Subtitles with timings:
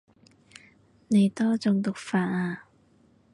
[1.09, 2.63] 你多種讀法啊